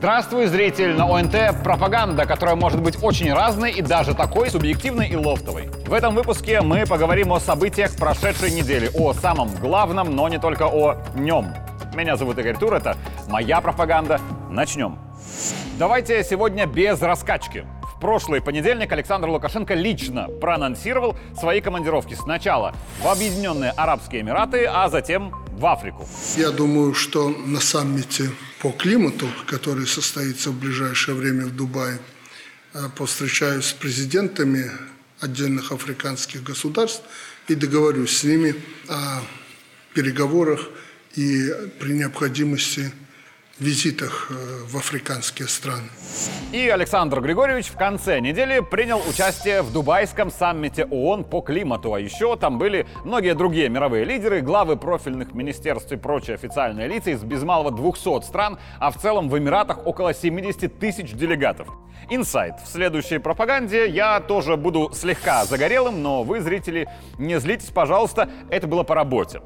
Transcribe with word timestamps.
Здравствуй, 0.00 0.46
зритель! 0.46 0.94
На 0.96 1.04
ОНТ 1.04 1.62
пропаганда, 1.62 2.24
которая 2.24 2.56
может 2.56 2.80
быть 2.80 2.96
очень 3.02 3.34
разной 3.34 3.70
и 3.72 3.82
даже 3.82 4.14
такой 4.14 4.48
субъективной 4.48 5.10
и 5.10 5.14
лофтовой. 5.14 5.68
В 5.86 5.92
этом 5.92 6.14
выпуске 6.14 6.62
мы 6.62 6.86
поговорим 6.86 7.34
о 7.34 7.38
событиях 7.38 7.94
прошедшей 7.96 8.50
недели, 8.50 8.90
о 8.94 9.12
самом 9.12 9.54
главном, 9.56 10.16
но 10.16 10.26
не 10.30 10.40
только 10.40 10.62
о 10.64 10.96
нем. 11.14 11.52
Меня 11.94 12.16
зовут 12.16 12.38
Игорь 12.38 12.56
Тур, 12.56 12.72
это 12.72 12.96
моя 13.28 13.60
пропаганда. 13.60 14.22
Начнем. 14.48 14.98
Давайте 15.78 16.24
сегодня 16.24 16.64
без 16.64 17.02
раскачки. 17.02 17.66
В 17.82 18.00
прошлый 18.00 18.40
понедельник 18.40 18.90
Александр 18.90 19.28
Лукашенко 19.28 19.74
лично 19.74 20.28
проанонсировал 20.40 21.14
свои 21.38 21.60
командировки. 21.60 22.14
Сначала 22.14 22.72
в 23.02 23.06
Объединенные 23.06 23.72
Арабские 23.72 24.22
Эмираты, 24.22 24.64
а 24.64 24.88
затем 24.88 25.34
в 25.50 25.66
Африку. 25.66 26.06
Я 26.38 26.52
думаю, 26.52 26.94
что 26.94 27.28
на 27.28 27.60
саммите 27.60 28.30
по 28.60 28.72
климату, 28.72 29.26
который 29.46 29.86
состоится 29.86 30.50
в 30.50 30.60
ближайшее 30.60 31.14
время 31.14 31.46
в 31.46 31.56
Дубае, 31.56 31.98
э, 32.74 32.88
повстречаюсь 32.94 33.64
с 33.64 33.72
президентами 33.72 34.70
отдельных 35.18 35.72
африканских 35.72 36.42
государств 36.42 37.02
и 37.48 37.54
договорюсь 37.54 38.18
с 38.18 38.24
ними 38.24 38.54
о 38.88 39.22
переговорах 39.94 40.68
и 41.16 41.50
при 41.78 41.94
необходимости 41.94 42.92
визитах 43.60 44.30
э, 44.30 44.64
в 44.66 44.76
африканские 44.76 45.46
страны. 45.46 45.88
И 46.52 46.68
Александр 46.68 47.20
Григорьевич 47.20 47.66
в 47.66 47.76
конце 47.76 48.18
недели 48.20 48.60
принял 48.60 49.00
участие 49.08 49.62
в 49.62 49.72
дубайском 49.72 50.30
саммите 50.30 50.86
ООН 50.86 51.24
по 51.24 51.40
климату. 51.42 51.94
А 51.94 52.00
еще 52.00 52.36
там 52.36 52.58
были 52.58 52.86
многие 53.04 53.34
другие 53.34 53.68
мировые 53.68 54.04
лидеры, 54.04 54.40
главы 54.40 54.76
профильных 54.76 55.34
министерств 55.34 55.92
и 55.92 55.96
прочие 55.96 56.34
официальные 56.34 56.88
лица 56.88 57.10
из 57.10 57.22
без 57.22 57.42
малого 57.42 57.70
200 57.70 58.22
стран, 58.22 58.58
а 58.78 58.90
в 58.90 58.98
целом 58.98 59.28
в 59.28 59.38
Эмиратах 59.38 59.86
около 59.86 60.14
70 60.14 60.78
тысяч 60.78 61.12
делегатов. 61.12 61.68
Инсайт. 62.08 62.54
В 62.64 62.66
следующей 62.66 63.18
пропаганде 63.18 63.88
я 63.88 64.20
тоже 64.20 64.56
буду 64.56 64.90
слегка 64.94 65.44
загорелым, 65.44 66.02
но 66.02 66.22
вы, 66.22 66.40
зрители, 66.40 66.88
не 67.18 67.38
злитесь, 67.38 67.68
пожалуйста, 67.68 68.28
это 68.50 68.66
было 68.66 68.82
по 68.82 68.94
работе. 68.94 69.40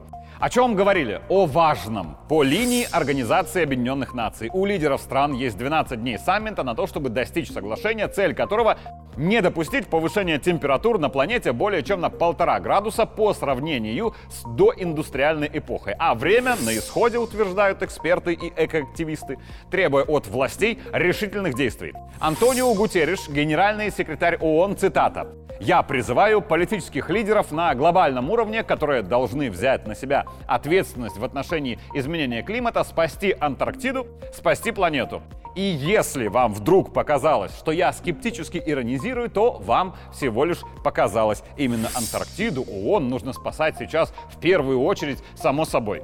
О 0.44 0.50
чем 0.50 0.74
говорили? 0.74 1.22
О 1.30 1.46
важном. 1.46 2.18
По 2.28 2.42
линии 2.42 2.86
Организации 2.92 3.62
Объединенных 3.62 4.12
Наций. 4.12 4.50
У 4.52 4.66
лидеров 4.66 5.00
стран 5.00 5.32
есть 5.32 5.56
12 5.56 5.98
дней 5.98 6.18
саммита 6.18 6.62
на 6.62 6.74
то, 6.74 6.86
чтобы 6.86 7.08
достичь 7.08 7.50
соглашения, 7.50 8.08
цель 8.08 8.34
которого 8.34 8.76
не 9.16 9.40
допустить 9.40 9.86
повышения 9.86 10.38
температур 10.38 10.98
на 10.98 11.08
планете 11.08 11.52
более 11.52 11.82
чем 11.82 12.02
на 12.02 12.10
полтора 12.10 12.60
градуса 12.60 13.06
по 13.06 13.32
сравнению 13.32 14.14
с 14.28 14.42
доиндустриальной 14.54 15.48
эпохой. 15.50 15.94
А 15.98 16.14
время 16.14 16.56
на 16.60 16.76
исходе, 16.76 17.16
утверждают 17.16 17.82
эксперты 17.82 18.34
и 18.34 18.52
экоактивисты, 18.54 19.38
требуя 19.70 20.04
от 20.04 20.26
властей 20.26 20.78
решительных 20.92 21.54
действий. 21.54 21.94
Антонио 22.20 22.74
Гутерриш, 22.74 23.30
генеральный 23.30 23.90
секретарь 23.90 24.36
ООН, 24.42 24.76
цитата. 24.76 25.26
Я 25.60 25.82
призываю 25.82 26.42
политических 26.42 27.10
лидеров 27.10 27.52
на 27.52 27.74
глобальном 27.74 28.28
уровне, 28.30 28.64
которые 28.64 29.02
должны 29.02 29.50
взять 29.50 29.86
на 29.86 29.94
себя 29.94 30.26
ответственность 30.46 31.16
в 31.16 31.24
отношении 31.24 31.78
изменения 31.94 32.42
климата, 32.42 32.82
спасти 32.82 33.36
Антарктиду, 33.38 34.06
спасти 34.32 34.72
планету. 34.72 35.22
И 35.54 35.62
если 35.62 36.26
вам 36.26 36.52
вдруг 36.52 36.92
показалось, 36.92 37.56
что 37.56 37.70
я 37.70 37.92
скептически 37.92 38.60
иронизирую, 38.64 39.30
то 39.30 39.52
вам 39.52 39.94
всего 40.12 40.44
лишь 40.44 40.62
показалось. 40.82 41.44
Именно 41.56 41.88
Антарктиду 41.94 42.62
ООН 42.62 43.08
нужно 43.08 43.32
спасать 43.32 43.76
сейчас 43.78 44.12
в 44.32 44.40
первую 44.40 44.82
очередь, 44.82 45.22
само 45.36 45.64
собой. 45.64 46.02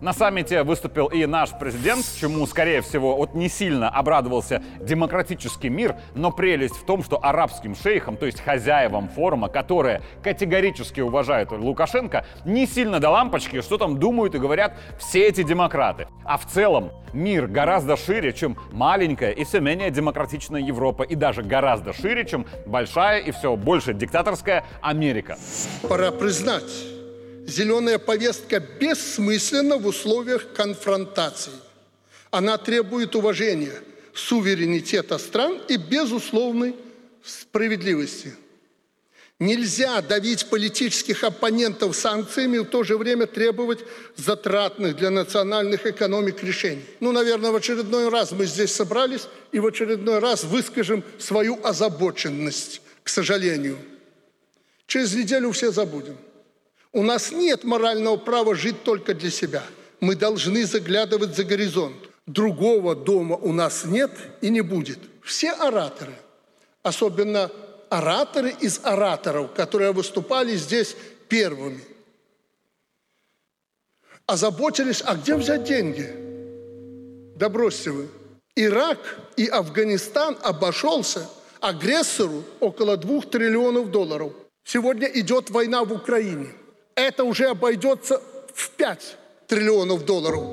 На 0.00 0.12
саммите 0.12 0.62
выступил 0.62 1.06
и 1.06 1.26
наш 1.26 1.50
президент, 1.58 2.04
чему, 2.20 2.46
скорее 2.46 2.82
всего, 2.82 3.16
вот 3.16 3.34
не 3.34 3.48
сильно 3.48 3.88
обрадовался 3.88 4.62
демократический 4.80 5.68
мир, 5.68 5.96
но 6.14 6.30
прелесть 6.30 6.76
в 6.76 6.84
том, 6.84 7.02
что 7.02 7.22
арабским 7.22 7.74
шейхам, 7.74 8.16
то 8.16 8.26
есть 8.26 8.40
хозяевам 8.40 9.08
форума, 9.08 9.48
которые 9.48 10.02
категорически 10.22 11.00
уважают 11.00 11.52
Лукашенко, 11.52 12.24
не 12.44 12.66
сильно 12.66 13.00
до 13.00 13.10
лампочки, 13.10 13.60
что 13.60 13.78
там 13.78 13.98
думают 13.98 14.34
и 14.34 14.38
говорят 14.38 14.74
все 14.98 15.26
эти 15.26 15.42
демократы. 15.42 16.06
А 16.24 16.38
в 16.38 16.46
целом 16.46 16.90
мир 17.12 17.46
гораздо 17.46 17.96
шире, 17.96 18.32
чем 18.32 18.56
маленькая 18.72 19.30
и 19.30 19.44
все 19.44 19.60
менее 19.60 19.90
демократичная 19.90 20.60
Европа, 20.60 21.02
и 21.02 21.14
даже 21.14 21.42
гораздо 21.42 21.92
шире, 21.92 22.26
чем 22.26 22.46
большая 22.66 23.20
и 23.20 23.30
все 23.30 23.56
больше 23.56 23.94
диктаторская 23.94 24.64
Америка. 24.80 25.36
Пора 25.88 26.10
признать, 26.10 26.93
зеленая 27.46 27.98
повестка 27.98 28.60
бессмысленна 28.60 29.76
в 29.76 29.86
условиях 29.86 30.52
конфронтации. 30.52 31.52
Она 32.30 32.58
требует 32.58 33.14
уважения, 33.14 33.80
суверенитета 34.14 35.18
стран 35.18 35.60
и 35.68 35.76
безусловной 35.76 36.74
справедливости. 37.24 38.34
Нельзя 39.40 40.00
давить 40.00 40.46
политических 40.48 41.24
оппонентов 41.24 41.96
санкциями 41.96 42.56
и 42.56 42.60
в 42.60 42.66
то 42.66 42.84
же 42.84 42.96
время 42.96 43.26
требовать 43.26 43.80
затратных 44.16 44.96
для 44.96 45.10
национальных 45.10 45.86
экономик 45.86 46.42
решений. 46.44 46.84
Ну, 47.00 47.10
наверное, 47.10 47.50
в 47.50 47.56
очередной 47.56 48.08
раз 48.08 48.30
мы 48.30 48.46
здесь 48.46 48.72
собрались 48.72 49.26
и 49.50 49.58
в 49.58 49.66
очередной 49.66 50.20
раз 50.20 50.44
выскажем 50.44 51.02
свою 51.18 51.58
озабоченность, 51.64 52.80
к 53.02 53.08
сожалению. 53.08 53.76
Через 54.86 55.14
неделю 55.14 55.50
все 55.50 55.72
забудем. 55.72 56.16
У 56.94 57.02
нас 57.02 57.32
нет 57.32 57.64
морального 57.64 58.16
права 58.16 58.54
жить 58.54 58.84
только 58.84 59.14
для 59.14 59.30
себя. 59.30 59.64
Мы 59.98 60.14
должны 60.14 60.64
заглядывать 60.64 61.34
за 61.34 61.42
горизонт. 61.42 61.96
Другого 62.26 62.94
дома 62.94 63.34
у 63.34 63.52
нас 63.52 63.84
нет 63.84 64.12
и 64.40 64.48
не 64.48 64.60
будет. 64.60 65.00
Все 65.20 65.50
ораторы, 65.50 66.14
особенно 66.84 67.50
ораторы 67.90 68.54
из 68.60 68.80
ораторов, 68.84 69.52
которые 69.54 69.92
выступали 69.92 70.54
здесь 70.54 70.96
первыми, 71.28 71.82
озаботились, 74.26 75.02
а 75.04 75.16
где 75.16 75.34
взять 75.34 75.64
деньги? 75.64 76.08
Да 77.36 77.48
бросьте 77.48 77.90
вы. 77.90 78.08
Ирак 78.54 78.98
и 79.36 79.48
Афганистан 79.48 80.38
обошелся 80.42 81.28
агрессору 81.60 82.44
около 82.60 82.96
двух 82.96 83.28
триллионов 83.28 83.90
долларов. 83.90 84.32
Сегодня 84.62 85.08
идет 85.08 85.50
война 85.50 85.82
в 85.82 85.92
Украине– 85.92 86.52
это 86.94 87.24
уже 87.24 87.46
обойдется 87.46 88.22
в 88.54 88.70
5 88.70 89.18
триллионов 89.46 90.04
долларов. 90.04 90.44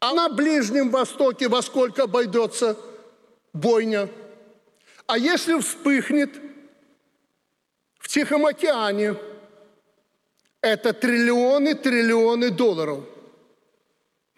А 0.00 0.14
на 0.14 0.28
Ближнем 0.28 0.90
Востоке 0.90 1.48
во 1.48 1.62
сколько 1.62 2.04
обойдется 2.04 2.76
бойня? 3.52 4.08
А 5.06 5.18
если 5.18 5.58
вспыхнет 5.58 6.30
в 7.98 8.08
Тихом 8.08 8.46
океане, 8.46 9.16
это 10.60 10.92
триллионы, 10.92 11.74
триллионы 11.74 12.50
долларов. 12.50 13.04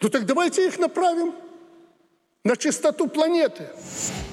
Ну 0.01 0.09
так 0.09 0.27
давайте 0.27 0.67
их 0.67 0.79
направим 0.79 1.35
на 2.49 2.57
чистоту 2.57 3.09
планеты. 3.09 3.65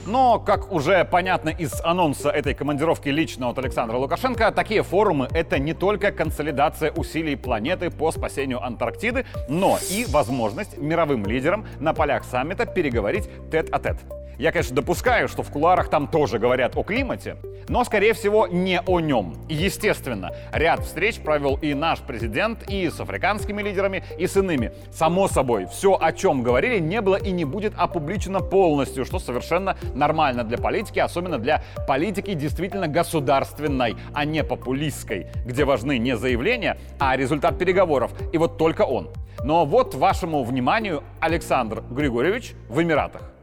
Но, 0.06 0.40
как 0.40 0.72
уже 0.72 1.04
понятно 1.04 1.50
из 1.50 1.82
анонса 1.84 2.30
этой 2.30 2.54
командировки 2.54 3.10
лично 3.10 3.50
от 3.50 3.58
Александра 3.58 3.98
Лукашенко, 3.98 4.52
такие 4.52 4.84
форумы— 4.84 5.28
это 5.34 5.60
не 5.60 5.74
только 5.74 6.12
консолидация 6.12 6.92
усилий 6.92 7.36
планеты 7.36 7.90
по 7.90 8.12
спасению 8.12 8.64
Антарктиды, 8.64 9.26
но 9.50 9.78
и 9.90 10.06
возможность 10.08 10.78
мировым 10.78 11.26
лидерам 11.26 11.68
на 11.80 11.94
полях 11.94 12.24
саммита 12.24 12.66
переговорить 12.66 13.28
тет-а-тет. 13.52 13.98
-тет. 13.98 14.25
Я, 14.38 14.52
конечно, 14.52 14.76
допускаю, 14.76 15.28
что 15.28 15.44
в 15.44 15.50
кулуарах 15.50 15.90
там 15.90 16.08
тоже 16.08 16.40
говорят 16.40 16.76
о 16.76 16.84
климате, 16.84 17.38
но, 17.68 17.84
скорее 17.84 18.14
всего, 18.14 18.48
не 18.48 18.82
о 18.82 19.00
нем. 19.00 19.36
Естественно, 19.50 20.32
ряд 20.52 20.82
встреч 20.82 21.20
провел 21.20 21.58
и 21.62 21.74
наш 21.74 22.00
президент, 22.00 22.70
и 22.70 22.90
с 22.90 23.00
африканскими 23.00 23.62
лидерами, 23.62 24.04
и 24.18 24.28
с 24.28 24.36
иными. 24.38 24.74
Само 24.92 25.28
собой, 25.28 25.66
все, 25.68 25.98
о 26.00 26.12
чем 26.12 26.44
говорили, 26.44 26.80
не 26.80 27.02
было 27.02 27.16
и 27.16 27.32
не 27.32 27.46
будет 27.46 27.74
опубличено 27.78 28.40
полностью, 28.40 29.06
что 29.06 29.20
совершенно 29.20 29.78
нормально 29.94 30.44
для 30.44 30.58
политики, 30.58 31.00
особенно 31.00 31.38
для 31.38 31.64
политики 31.88 32.34
действительно 32.34 32.88
государственной, 32.88 33.96
а 34.14 34.26
не 34.26 34.44
популистской, 34.44 35.28
где 35.46 35.66
важны 35.66 35.98
не 35.98 36.18
заявления, 36.18 36.78
а 37.00 37.16
результат 37.16 37.58
переговоров. 37.58 38.12
И 38.34 38.38
вот 38.38 38.58
только 38.58 38.84
он. 38.84 39.10
Но 39.44 39.66
вот 39.66 39.94
вашему 39.94 40.44
вниманию 40.44 41.04
Александр 41.20 41.84
Григорьевич 41.90 42.54
в 42.70 42.82
Эмиратах. 42.82 43.35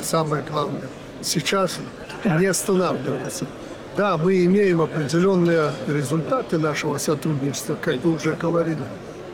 Самое 0.00 0.42
главное 0.42 0.88
сейчас 1.22 1.78
не 2.24 2.46
останавливаться. 2.46 3.46
Да, 3.96 4.16
мы 4.16 4.44
имеем 4.44 4.80
определенные 4.80 5.70
результаты 5.86 6.58
нашего 6.58 6.98
сотрудничества, 6.98 7.76
как 7.80 8.02
вы 8.04 8.14
уже 8.14 8.32
говорили. 8.34 8.82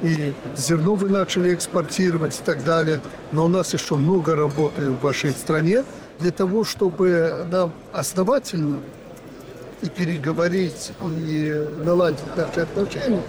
И 0.03 0.33
зерно 0.57 0.95
вы 0.95 1.09
начали 1.09 1.55
экспортировать 1.55 2.39
и 2.39 2.45
так 2.45 2.65
далее. 2.65 3.01
Но 3.33 3.45
у 3.45 3.49
нас 3.49 3.73
еще 3.73 3.97
много 3.97 4.35
работы 4.35 4.91
в 4.91 5.01
вашей 5.01 5.31
стране 5.31 5.85
для 6.19 6.31
того, 6.31 6.65
чтобы 6.65 7.47
нам 7.51 7.73
основательно 7.93 8.81
и 9.81 9.89
переговорить, 9.89 10.93
и 11.05 11.67
наладить 11.85 12.37
наши 12.37 12.61
отношения. 12.61 13.23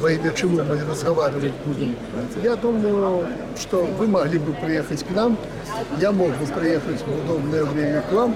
Во 0.00 0.10
имя 0.12 0.32
чего 0.32 0.62
мы 0.62 0.84
разговаривать 0.84 1.52
будем. 1.64 1.96
Я 2.42 2.56
думаю, 2.56 3.26
что 3.58 3.84
вы 3.84 4.06
могли 4.06 4.38
бы 4.38 4.52
приехать 4.54 5.04
к 5.04 5.10
нам, 5.10 5.36
я 5.98 6.12
мог 6.12 6.30
бы 6.30 6.46
приехать 6.46 7.02
в 7.06 7.24
удобное 7.24 7.64
время 7.64 8.02
к 8.02 8.12
вам, 8.12 8.34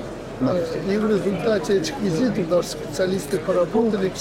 и 0.89 0.97
в 0.97 1.09
результате 1.09 1.79
этих 1.79 1.95
визитов 2.01 2.49
наши 2.49 2.69
специалисты 2.71 3.39
поработали, 3.39 4.13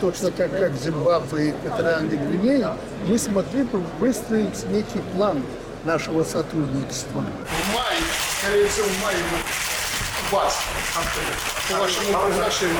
точно 0.00 0.30
так 0.30 0.50
как 0.58 0.72
Зимбабве 0.74 1.48
и 1.48 1.50
Экваториальной 1.50 2.16
Гвинеи, 2.16 2.66
мы 3.08 3.18
смогли 3.18 3.64
бы 3.64 3.82
выстроить 3.98 4.64
некий 4.70 5.00
план 5.14 5.42
нашего 5.84 6.22
сотрудничества. 6.22 7.22
В 7.22 7.74
мае, 7.74 8.00
скорее 8.40 8.68
всего, 8.68 8.86
в 8.86 9.02
мае 9.02 9.16
вас, 10.30 10.58
по 11.70 11.78
вашему 11.78 12.18
приглашению. 12.26 12.76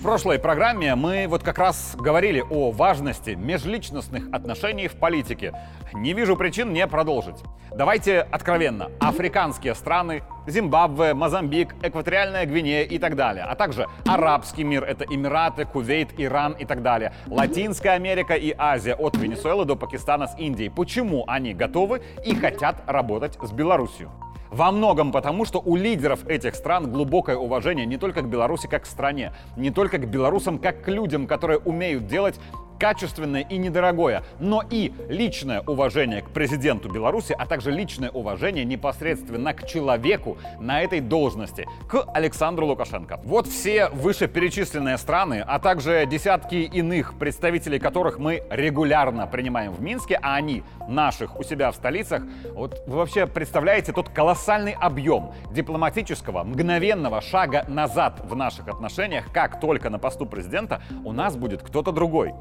В 0.00 0.02
прошлой 0.02 0.38
программе 0.38 0.94
мы 0.94 1.26
вот 1.28 1.42
как 1.42 1.58
раз 1.58 1.94
говорили 1.94 2.42
о 2.48 2.70
важности 2.70 3.32
межличностных 3.32 4.32
отношений 4.32 4.88
в 4.88 4.94
политике. 4.94 5.52
Не 5.92 6.14
вижу 6.14 6.38
причин 6.38 6.72
не 6.72 6.86
продолжить. 6.86 7.36
Давайте 7.70 8.20
откровенно. 8.20 8.90
Африканские 8.98 9.74
страны, 9.74 10.22
Зимбабве, 10.46 11.12
Мозамбик, 11.12 11.74
Экваториальная 11.82 12.46
Гвинея 12.46 12.84
и 12.84 12.98
так 12.98 13.14
далее, 13.14 13.44
а 13.44 13.54
также 13.54 13.88
арабский 14.06 14.64
мир, 14.64 14.84
это 14.84 15.04
Эмираты, 15.04 15.66
Кувейт, 15.66 16.14
Иран 16.16 16.52
и 16.52 16.64
так 16.64 16.80
далее, 16.80 17.12
Латинская 17.26 17.90
Америка 17.90 18.32
и 18.32 18.54
Азия, 18.56 18.94
от 18.94 19.18
Венесуэлы 19.18 19.66
до 19.66 19.76
Пакистана 19.76 20.28
с 20.28 20.38
Индией. 20.38 20.70
Почему 20.70 21.24
они 21.26 21.52
готовы 21.52 22.00
и 22.24 22.34
хотят 22.34 22.82
работать 22.86 23.38
с 23.42 23.52
Беларусью? 23.52 24.10
Во 24.50 24.72
многом 24.72 25.12
потому, 25.12 25.44
что 25.44 25.62
у 25.64 25.76
лидеров 25.76 26.26
этих 26.26 26.56
стран 26.56 26.90
глубокое 26.90 27.36
уважение 27.36 27.86
не 27.86 27.98
только 27.98 28.22
к 28.22 28.28
Беларуси 28.28 28.66
как 28.66 28.82
к 28.82 28.86
стране, 28.86 29.32
не 29.56 29.70
только 29.70 29.98
к 29.98 30.08
белорусам 30.08 30.58
как 30.58 30.82
к 30.82 30.88
людям, 30.88 31.26
которые 31.26 31.58
умеют 31.58 32.06
делать 32.06 32.40
качественное 32.80 33.42
и 33.42 33.58
недорогое, 33.58 34.24
но 34.40 34.62
и 34.68 34.92
личное 35.08 35.60
уважение 35.60 36.22
к 36.22 36.30
президенту 36.30 36.88
Беларуси, 36.88 37.36
а 37.38 37.46
также 37.46 37.70
личное 37.70 38.10
уважение 38.10 38.64
непосредственно 38.64 39.52
к 39.52 39.66
человеку 39.66 40.38
на 40.58 40.80
этой 40.80 41.00
должности, 41.00 41.68
к 41.88 42.02
Александру 42.14 42.66
Лукашенко. 42.66 43.20
Вот 43.22 43.46
все 43.46 43.90
вышеперечисленные 43.90 44.96
страны, 44.96 45.44
а 45.46 45.58
также 45.58 46.06
десятки 46.06 46.54
иных 46.54 47.18
представителей 47.18 47.78
которых 47.78 48.18
мы 48.18 48.42
регулярно 48.50 49.26
принимаем 49.26 49.72
в 49.72 49.82
Минске, 49.82 50.18
а 50.20 50.36
они 50.36 50.62
наших 50.88 51.38
у 51.38 51.42
себя 51.42 51.70
в 51.70 51.76
столицах, 51.76 52.22
вот 52.54 52.82
вы 52.86 52.96
вообще 52.96 53.26
представляете 53.26 53.92
тот 53.92 54.08
колоссальный 54.08 54.39
объем 54.72 55.32
дипломатического 55.52 56.42
мгновенного 56.44 57.20
шага 57.20 57.64
назад 57.68 58.20
в 58.24 58.34
наших 58.34 58.68
отношениях, 58.68 59.32
как 59.32 59.60
только 59.60 59.90
на 59.90 59.98
посту 59.98 60.26
президента 60.26 60.82
у 61.04 61.12
нас 61.12 61.36
будет 61.36 61.62
кто-то 61.62 61.92
другой. 61.92 62.34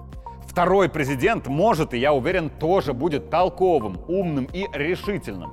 Второй 0.47 0.89
президент 0.89 1.47
может, 1.47 1.93
и 1.93 1.99
я 1.99 2.11
уверен, 2.13 2.49
тоже 2.49 2.93
будет 2.93 3.29
толковым, 3.29 3.97
умным 4.07 4.45
и 4.45 4.65
решительным. 4.73 5.51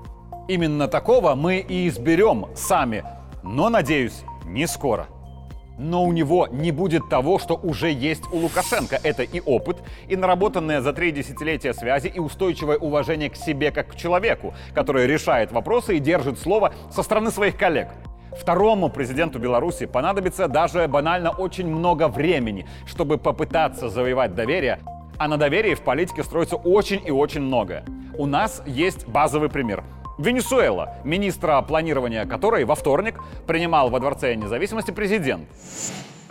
Именно 0.48 0.88
такого 0.88 1.34
мы 1.34 1.58
и 1.58 1.88
изберем 1.88 2.46
сами, 2.54 3.04
но, 3.42 3.68
надеюсь, 3.68 4.22
не 4.44 4.66
скоро. 4.66 5.06
Но 5.78 6.04
у 6.04 6.12
него 6.12 6.48
не 6.50 6.72
будет 6.72 7.08
того, 7.08 7.38
что 7.38 7.54
уже 7.54 7.90
есть 7.90 8.24
у 8.32 8.38
Лукашенко. 8.38 8.98
Это 9.02 9.22
и 9.22 9.40
опыт, 9.40 9.78
и 10.08 10.16
наработанное 10.16 10.80
за 10.80 10.92
три 10.92 11.12
десятилетия 11.12 11.74
связи, 11.74 12.08
и 12.08 12.18
устойчивое 12.18 12.78
уважение 12.78 13.28
к 13.28 13.36
себе 13.36 13.70
как 13.70 13.88
к 13.88 13.96
человеку, 13.96 14.54
который 14.74 15.06
решает 15.06 15.52
вопросы 15.52 15.96
и 15.96 16.00
держит 16.00 16.38
слово 16.38 16.72
со 16.90 17.02
стороны 17.02 17.30
своих 17.30 17.56
коллег. 17.56 17.88
Второму 18.38 18.90
президенту 18.90 19.38
Беларуси 19.38 19.86
понадобится 19.86 20.46
даже 20.46 20.86
банально 20.88 21.30
очень 21.30 21.66
много 21.66 22.08
времени, 22.08 22.66
чтобы 22.86 23.16
попытаться 23.16 23.88
завоевать 23.88 24.34
доверие, 24.34 24.78
а 25.18 25.28
на 25.28 25.38
доверии 25.38 25.74
в 25.74 25.80
политике 25.80 26.22
строится 26.22 26.56
очень 26.56 27.00
и 27.04 27.10
очень 27.10 27.40
многое. 27.40 27.84
У 28.18 28.26
нас 28.26 28.62
есть 28.66 29.06
базовый 29.06 29.48
пример. 29.48 29.84
Венесуэла, 30.18 30.96
министра 31.04 31.60
планирования 31.62 32.24
которой 32.24 32.64
во 32.64 32.74
вторник 32.74 33.16
принимал 33.46 33.90
во 33.90 34.00
Дворце 34.00 34.34
независимости 34.34 34.90
президент. 34.90 35.46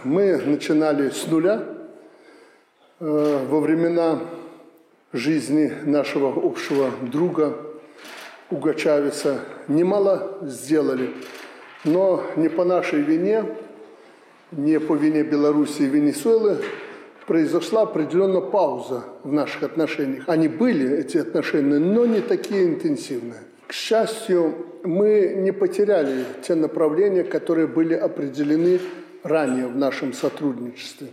Мы 0.03 0.37
начинали 0.37 1.09
с 1.09 1.27
нуля 1.27 1.63
э, 2.99 3.45
во 3.47 3.59
времена 3.59 4.19
жизни 5.13 5.71
нашего 5.83 6.33
общего 6.47 6.89
друга 7.01 7.57
Уга 8.49 8.73
Чавеса. 8.73 9.39
Немало 9.67 10.39
сделали, 10.41 11.11
но 11.83 12.23
не 12.35 12.49
по 12.49 12.63
нашей 12.63 13.01
вине, 13.01 13.45
не 14.51 14.79
по 14.79 14.93
вине 14.93 15.23
Беларуси 15.23 15.83
и 15.83 15.87
Венесуэлы 15.87 16.57
произошла 17.25 17.83
определенная 17.83 18.41
пауза 18.41 19.03
в 19.23 19.31
наших 19.31 19.63
отношениях. 19.63 20.25
Они 20.27 20.47
были, 20.47 20.97
эти 20.97 21.17
отношения, 21.17 21.79
но 21.79 22.05
не 22.05 22.21
такие 22.21 22.65
интенсивные. 22.65 23.41
К 23.67 23.73
счастью, 23.73 24.65
мы 24.83 25.33
не 25.35 25.51
потеряли 25.51 26.23
те 26.43 26.55
направления, 26.55 27.23
которые 27.23 27.67
были 27.67 27.95
определены 27.95 28.79
ранее 29.23 29.67
в 29.67 29.75
нашем 29.75 30.13
сотрудничестве. 30.13 31.07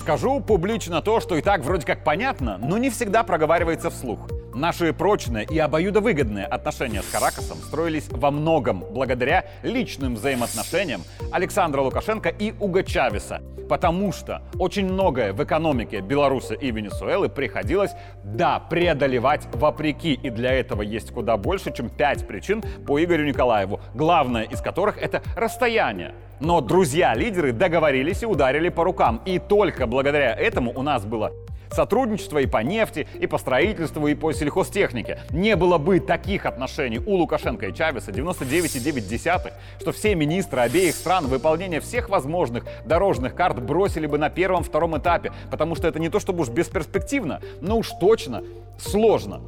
Скажу 0.00 0.40
публично 0.40 1.02
то, 1.02 1.20
что 1.20 1.36
и 1.36 1.42
так 1.42 1.62
вроде 1.62 1.84
как 1.84 2.04
понятно, 2.04 2.58
но 2.58 2.78
не 2.78 2.90
всегда 2.90 3.24
проговаривается 3.24 3.90
вслух. 3.90 4.28
Наши 4.58 4.92
прочные 4.92 5.44
и 5.44 5.56
обоюдовыгодные 5.56 6.44
отношения 6.44 7.00
с 7.00 7.06
Каракасом 7.06 7.58
строились 7.58 8.08
во 8.10 8.32
многом 8.32 8.80
благодаря 8.90 9.44
личным 9.62 10.16
взаимоотношениям 10.16 11.02
Александра 11.30 11.80
Лукашенко 11.80 12.28
и 12.28 12.52
Уга 12.58 12.82
Чавеса, 12.82 13.40
потому 13.68 14.10
что 14.10 14.42
очень 14.58 14.92
многое 14.92 15.32
в 15.32 15.44
экономике 15.44 16.00
Беларуси 16.00 16.54
и 16.60 16.72
Венесуэлы 16.72 17.28
приходилось, 17.28 17.92
да, 18.24 18.58
преодолевать 18.58 19.46
вопреки, 19.52 20.14
и 20.14 20.28
для 20.28 20.52
этого 20.54 20.82
есть 20.82 21.12
куда 21.12 21.36
больше, 21.36 21.72
чем 21.72 21.88
пять 21.88 22.26
причин 22.26 22.64
по 22.84 23.00
Игорю 23.00 23.26
Николаеву, 23.26 23.80
главное 23.94 24.42
из 24.42 24.60
которых 24.60 24.98
это 24.98 25.22
расстояние. 25.36 26.16
Но 26.40 26.60
друзья-лидеры 26.60 27.52
договорились 27.52 28.24
и 28.24 28.26
ударили 28.26 28.70
по 28.70 28.82
рукам, 28.82 29.22
и 29.24 29.38
только 29.38 29.86
благодаря 29.86 30.34
этому 30.34 30.72
у 30.76 30.82
нас 30.82 31.04
было 31.04 31.32
Сотрудничество 31.70 32.38
и 32.38 32.46
по 32.46 32.58
нефти, 32.58 33.06
и 33.18 33.26
по 33.26 33.38
строительству, 33.38 34.06
и 34.08 34.14
по 34.14 34.32
сельхозтехнике. 34.32 35.20
Не 35.30 35.56
было 35.56 35.78
бы 35.78 36.00
таких 36.00 36.46
отношений 36.46 36.98
у 36.98 37.16
Лукашенко 37.16 37.66
и 37.66 37.74
Чавеса 37.74 38.10
99,9, 38.10 39.52
что 39.80 39.92
все 39.92 40.14
министры 40.14 40.60
обеих 40.60 40.94
стран 40.94 41.26
выполнение 41.26 41.80
всех 41.80 42.08
возможных 42.08 42.64
дорожных 42.84 43.34
карт 43.34 43.62
бросили 43.62 44.06
бы 44.06 44.18
на 44.18 44.30
первом-втором 44.30 44.98
этапе, 44.98 45.32
потому 45.50 45.74
что 45.74 45.88
это 45.88 45.98
не 45.98 46.08
то 46.08 46.20
чтобы 46.20 46.42
уж 46.42 46.48
бесперспективно, 46.48 47.40
но 47.60 47.78
уж 47.78 47.90
точно 48.00 48.42
сложно. 48.78 49.40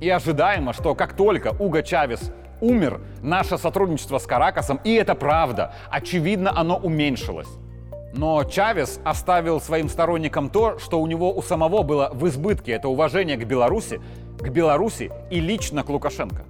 И 0.00 0.08
ожидаемо, 0.08 0.72
что 0.72 0.94
как 0.94 1.14
только 1.14 1.54
Уго 1.58 1.82
Чавес 1.82 2.32
умер, 2.60 3.00
наше 3.22 3.58
сотрудничество 3.58 4.18
с 4.18 4.26
Каракасом, 4.26 4.80
и 4.84 4.94
это 4.94 5.14
правда, 5.14 5.74
очевидно, 5.90 6.52
оно 6.56 6.76
уменьшилось. 6.76 7.48
Но 8.12 8.42
Чавес 8.44 9.00
оставил 9.04 9.60
своим 9.60 9.88
сторонникам 9.88 10.50
то, 10.50 10.78
что 10.78 11.00
у 11.00 11.06
него 11.06 11.32
у 11.32 11.42
самого 11.42 11.82
было 11.82 12.10
в 12.12 12.26
избытке. 12.26 12.72
Это 12.72 12.88
уважение 12.88 13.36
к 13.36 13.44
Беларуси, 13.44 14.00
к 14.38 14.48
Беларуси 14.48 15.10
и 15.30 15.40
лично 15.40 15.84
к 15.84 15.88
Лукашенко. 15.88 16.44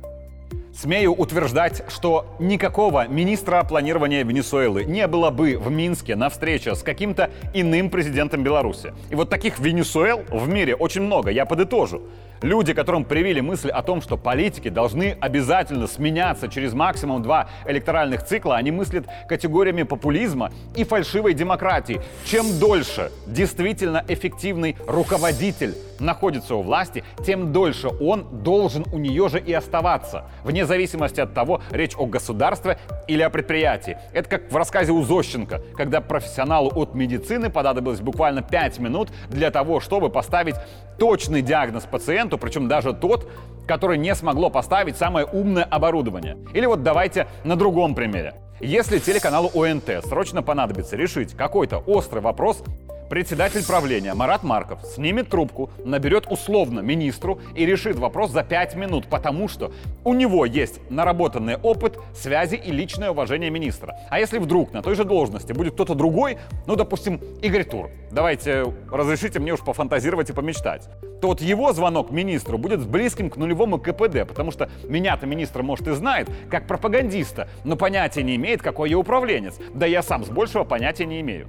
Смею 0.75 1.13
утверждать, 1.13 1.83
что 1.89 2.27
никакого 2.39 3.07
министра 3.09 3.63
планирования 3.65 4.25
Венесуэлы 4.25 4.85
не 4.85 5.07
было 5.09 5.31
бы 5.31 5.59
в 5.59 5.71
Минске 5.71 6.17
на 6.17 6.31
встрече 6.31 6.75
с 6.75 6.83
каким-то 6.83 7.31
иным 7.53 7.91
президентом 7.91 8.43
Беларуси. 8.43 8.95
И 9.11 9.15
вот 9.15 9.29
таких 9.29 9.59
Венесуэл 9.59 10.23
в 10.31 10.49
мире 10.49 10.75
очень 10.75 11.03
много, 11.03 11.31
я 11.31 11.45
подытожу. 11.45 12.03
Люди, 12.43 12.73
которым 12.73 13.05
привили 13.05 13.41
мысль 13.41 13.69
о 13.69 13.83
том, 13.83 14.01
что 14.01 14.17
политики 14.17 14.71
должны 14.71 15.15
обязательно 15.21 15.87
сменяться 15.87 16.49
через 16.49 16.73
максимум 16.73 17.23
два 17.23 17.51
электоральных 17.67 18.25
цикла, 18.25 18.57
они 18.57 18.71
мыслят 18.71 19.07
категориями 19.29 19.83
популизма 19.83 20.51
и 20.75 20.85
фальшивой 20.85 21.35
демократии. 21.35 22.01
Чем 22.25 22.59
дольше 22.59 23.13
действительно 23.27 24.03
эффективный 24.09 24.77
руководитель 24.87 25.75
находится 26.01 26.55
у 26.55 26.63
власти, 26.63 27.05
тем 27.27 27.53
дольше 27.53 27.89
он 28.01 28.43
должен 28.43 28.87
у 28.93 28.99
нее 28.99 29.29
же 29.29 29.39
и 29.39 29.53
оставаться, 29.53 30.25
вне 30.43 30.65
зависимости 30.65 31.21
от 31.21 31.35
того, 31.35 31.61
речь 31.71 31.95
о 31.97 32.07
государстве 32.07 32.79
или 33.07 33.23
о 33.23 33.31
предприятии. 33.31 33.99
Это 34.15 34.29
как 34.29 34.51
в 34.51 34.57
рассказе 34.57 34.93
у 34.93 35.03
Зощенко, 35.03 35.61
когда 35.77 36.01
профессионалу 36.01 36.71
от 36.75 36.95
медицины 36.95 37.51
понадобилось 37.51 38.01
буквально 38.01 38.41
5 38.41 38.79
минут 38.79 39.11
для 39.29 39.51
того, 39.51 39.81
чтобы 39.81 40.09
поставить 40.09 40.57
точный 40.99 41.43
диагноз 41.43 41.85
пациенту, 41.85 42.30
причем 42.39 42.69
даже 42.69 42.93
тот, 42.93 43.29
который 43.67 43.99
не 43.99 44.15
смогло 44.15 44.51
поставить 44.51 44.97
самое 44.97 45.27
умное 45.27 45.65
оборудование. 45.65 46.37
Или 46.55 46.67
вот 46.67 46.83
давайте 46.83 47.27
на 47.45 47.57
другом 47.57 47.95
примере. 47.95 48.35
Если 48.61 48.99
телеканалу 48.99 49.49
ОНТ 49.55 50.05
срочно 50.05 50.43
понадобится 50.43 50.95
решить 50.97 51.35
какой-то 51.35 51.79
острый 51.79 52.21
вопрос 52.21 52.63
председатель 53.11 53.67
правления 53.67 54.15
Марат 54.15 54.45
Марков 54.45 54.79
снимет 54.85 55.29
трубку, 55.29 55.69
наберет 55.85 56.27
условно 56.31 56.81
министру 56.81 57.41
и 57.57 57.67
решит 57.67 57.97
вопрос 57.97 58.31
за 58.31 58.45
5 58.45 58.77
минут, 58.77 59.09
потому 59.09 59.49
что 59.49 59.73
у 60.05 60.15
него 60.15 60.47
есть 60.47 60.81
наработанный 60.89 61.57
опыт, 61.57 61.99
связи 62.15 62.55
и 62.55 62.71
личное 62.71 63.11
уважение 63.11 63.51
министра. 63.51 63.99
А 64.09 64.21
если 64.21 64.39
вдруг 64.39 64.73
на 64.73 64.81
той 64.81 64.95
же 64.95 65.05
должности 65.05 65.53
будет 65.53 65.75
кто-то 65.75 65.95
другой, 65.95 66.39
ну, 66.67 66.77
допустим, 66.77 67.21
Игорь 67.43 67.65
Тур, 67.65 67.91
давайте 68.13 68.73
разрешите 68.91 69.41
мне 69.41 69.53
уж 69.53 69.61
пофантазировать 69.61 70.31
и 70.31 70.33
помечтать, 70.33 70.89
то 71.21 71.29
вот 71.29 71.41
его 71.41 71.73
звонок 71.73 72.13
министру 72.13 72.59
будет 72.59 72.87
близким 72.87 73.29
к 73.29 73.37
нулевому 73.37 73.79
КПД, 73.79 74.27
потому 74.27 74.53
что 74.53 74.71
меня-то 74.85 75.27
министр, 75.27 75.63
может, 75.63 75.89
и 75.89 75.93
знает, 75.93 76.31
как 76.49 76.69
пропагандиста, 76.69 77.49
но 77.65 77.75
понятия 77.75 78.23
не 78.23 78.37
имеет, 78.37 78.63
какой 78.63 78.89
я 78.89 78.99
управленец. 78.99 79.57
Да 79.75 79.85
я 79.85 80.03
сам 80.03 80.25
с 80.25 80.29
большего 80.29 80.63
понятия 80.63 81.07
не 81.07 81.21
имею. 81.21 81.49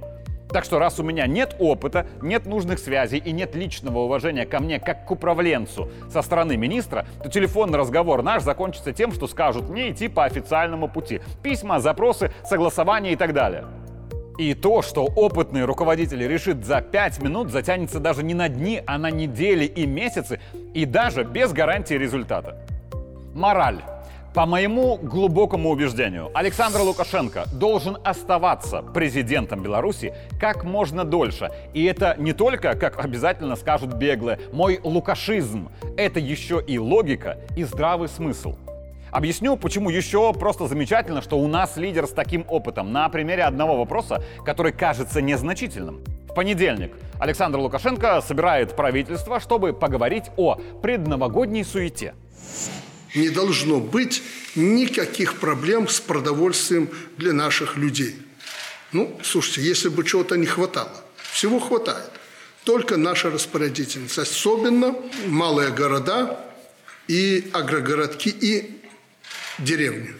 Так 0.52 0.64
что 0.64 0.78
раз 0.78 1.00
у 1.00 1.02
меня 1.02 1.26
нет 1.26 1.56
опыта, 1.58 2.06
нет 2.20 2.46
нужных 2.46 2.78
связей 2.78 3.18
и 3.18 3.32
нет 3.32 3.54
личного 3.54 4.00
уважения 4.00 4.44
ко 4.44 4.60
мне 4.60 4.78
как 4.78 5.06
к 5.06 5.10
управленцу 5.10 5.90
со 6.10 6.20
стороны 6.22 6.56
министра, 6.56 7.06
то 7.22 7.30
телефонный 7.30 7.78
разговор 7.78 8.22
наш 8.22 8.42
закончится 8.42 8.92
тем, 8.92 9.12
что 9.12 9.26
скажут 9.26 9.70
мне 9.70 9.90
идти 9.90 10.08
по 10.08 10.24
официальному 10.24 10.88
пути. 10.88 11.20
Письма, 11.42 11.80
запросы, 11.80 12.32
согласования 12.44 13.12
и 13.12 13.16
так 13.16 13.32
далее. 13.32 13.64
И 14.38 14.54
то, 14.54 14.82
что 14.82 15.04
опытный 15.04 15.64
руководитель 15.64 16.26
решит 16.26 16.64
за 16.64 16.80
5 16.80 17.22
минут, 17.22 17.50
затянется 17.50 18.00
даже 18.00 18.22
не 18.22 18.34
на 18.34 18.48
дни, 18.48 18.82
а 18.86 18.98
на 18.98 19.10
недели 19.10 19.64
и 19.64 19.86
месяцы, 19.86 20.40
и 20.74 20.84
даже 20.84 21.24
без 21.24 21.52
гарантии 21.52 21.94
результата. 21.94 22.56
Мораль. 23.34 23.82
По 24.34 24.46
моему 24.46 24.96
глубокому 24.96 25.68
убеждению, 25.68 26.30
Александр 26.32 26.80
Лукашенко 26.80 27.44
должен 27.52 27.98
оставаться 28.02 28.80
президентом 28.80 29.62
Беларуси 29.62 30.14
как 30.40 30.64
можно 30.64 31.04
дольше. 31.04 31.50
И 31.74 31.84
это 31.84 32.14
не 32.16 32.32
только, 32.32 32.74
как 32.74 33.04
обязательно 33.04 33.56
скажут 33.56 33.92
беглые, 33.92 34.38
мой 34.50 34.80
лукашизм. 34.82 35.68
Это 35.98 36.18
еще 36.18 36.64
и 36.66 36.78
логика 36.78 37.36
и 37.58 37.64
здравый 37.64 38.08
смысл. 38.08 38.54
Объясню, 39.10 39.58
почему 39.58 39.90
еще 39.90 40.32
просто 40.32 40.66
замечательно, 40.66 41.20
что 41.20 41.38
у 41.38 41.46
нас 41.46 41.76
лидер 41.76 42.06
с 42.06 42.12
таким 42.12 42.46
опытом 42.48 42.90
на 42.90 43.10
примере 43.10 43.44
одного 43.44 43.76
вопроса, 43.76 44.24
который 44.46 44.72
кажется 44.72 45.20
незначительным. 45.20 46.02
В 46.30 46.34
понедельник 46.34 46.92
Александр 47.20 47.58
Лукашенко 47.58 48.22
собирает 48.22 48.74
правительство, 48.74 49.40
чтобы 49.40 49.74
поговорить 49.74 50.30
о 50.38 50.54
предновогодней 50.80 51.64
суете 51.64 52.14
не 53.14 53.28
должно 53.28 53.80
быть 53.80 54.22
никаких 54.54 55.38
проблем 55.38 55.88
с 55.88 56.00
продовольствием 56.00 56.90
для 57.16 57.32
наших 57.32 57.76
людей. 57.76 58.16
Ну, 58.92 59.18
слушайте, 59.22 59.62
если 59.62 59.88
бы 59.88 60.04
чего-то 60.04 60.36
не 60.36 60.46
хватало, 60.46 61.04
всего 61.32 61.58
хватает. 61.58 62.10
Только 62.64 62.96
наша 62.96 63.30
распорядительность, 63.30 64.18
особенно 64.18 64.94
малые 65.26 65.70
города 65.70 66.38
и 67.08 67.50
агрогородки 67.52 68.28
и 68.28 68.80
деревни. 69.58 70.14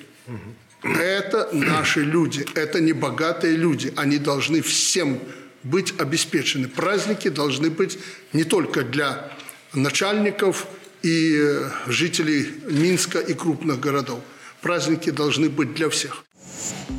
Это 0.82 1.48
наши 1.52 2.00
люди, 2.00 2.44
это 2.54 2.80
не 2.80 2.92
богатые 2.92 3.56
люди. 3.56 3.92
Они 3.96 4.18
должны 4.18 4.62
всем 4.62 5.20
быть 5.62 5.94
обеспечены. 6.00 6.66
Праздники 6.66 7.28
должны 7.28 7.70
быть 7.70 7.98
не 8.32 8.42
только 8.42 8.82
для 8.82 9.30
начальников, 9.72 10.66
и 11.02 11.36
э, 11.36 11.70
жителей 11.86 12.50
Минска 12.68 13.18
и 13.18 13.34
крупных 13.34 13.80
городов. 13.80 14.20
Праздники 14.60 15.10
должны 15.10 15.48
быть 15.48 15.74
для 15.74 15.88
всех. 15.88 16.24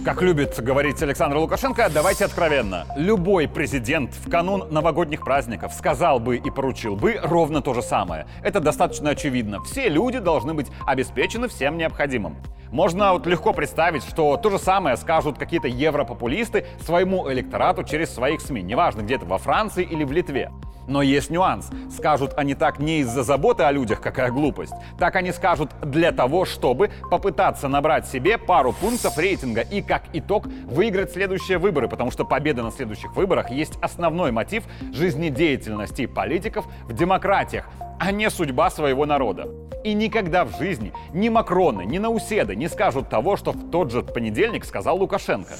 Как 0.03 0.21
любит 0.21 0.61
говорить 0.61 1.01
Александр 1.01 1.37
Лукашенко, 1.37 1.89
давайте 1.93 2.25
откровенно. 2.25 2.85
Любой 2.95 3.47
президент 3.47 4.13
в 4.13 4.29
канун 4.29 4.67
новогодних 4.69 5.23
праздников 5.23 5.73
сказал 5.73 6.19
бы 6.19 6.37
и 6.37 6.51
поручил 6.51 6.95
бы 6.95 7.19
ровно 7.23 7.61
то 7.61 7.73
же 7.73 7.81
самое. 7.81 8.27
Это 8.41 8.59
достаточно 8.59 9.11
очевидно. 9.11 9.61
Все 9.63 9.89
люди 9.89 10.19
должны 10.19 10.53
быть 10.53 10.67
обеспечены 10.85 11.47
всем 11.47 11.77
необходимым. 11.77 12.37
Можно 12.71 13.13
вот 13.13 13.27
легко 13.27 13.53
представить, 13.53 14.03
что 14.03 14.35
то 14.35 14.49
же 14.49 14.57
самое 14.57 14.97
скажут 14.97 15.37
какие-то 15.37 15.67
европопулисты 15.67 16.65
своему 16.83 17.31
электорату 17.31 17.83
через 17.83 18.13
своих 18.13 18.41
СМИ, 18.41 18.63
неважно 18.63 19.01
где-то 19.01 19.25
во 19.25 19.37
Франции 19.37 19.83
или 19.83 20.03
в 20.03 20.11
Литве. 20.11 20.49
Но 20.87 21.01
есть 21.01 21.29
нюанс. 21.29 21.69
Скажут 21.95 22.33
они 22.35 22.55
так 22.55 22.79
не 22.79 22.99
из-за 22.99 23.23
заботы 23.23 23.63
о 23.63 23.71
людях, 23.71 24.01
какая 24.01 24.31
глупость. 24.31 24.73
Так 24.97 25.15
они 25.15 25.31
скажут 25.31 25.71
для 25.81 26.11
того, 26.11 26.45
чтобы 26.45 26.91
попытаться 27.09 27.67
набрать 27.67 28.07
себе 28.07 28.37
пару 28.37 28.73
пунктов 28.73 29.17
рейтинга 29.17 29.52
и 29.61 29.81
как 29.81 30.03
итог 30.13 30.47
выиграть 30.65 31.11
следующие 31.11 31.57
выборы, 31.57 31.87
потому 31.87 32.11
что 32.11 32.25
победа 32.25 32.63
на 32.63 32.71
следующих 32.71 33.15
выборах 33.15 33.51
есть 33.51 33.73
основной 33.81 34.31
мотив 34.31 34.63
жизнедеятельности 34.93 36.05
политиков 36.05 36.65
в 36.83 36.93
демократиях, 36.93 37.67
а 37.99 38.11
не 38.11 38.29
судьба 38.29 38.69
своего 38.69 39.05
народа. 39.05 39.49
И 39.83 39.93
никогда 39.93 40.45
в 40.45 40.57
жизни 40.57 40.93
ни 41.13 41.29
Макроны, 41.29 41.83
ни 41.83 41.97
Науседы 41.97 42.55
не 42.55 42.69
скажут 42.69 43.09
того, 43.09 43.35
что 43.37 43.51
в 43.51 43.69
тот 43.69 43.91
же 43.91 44.01
понедельник 44.01 44.65
сказал 44.65 44.97
Лукашенко. 44.97 45.55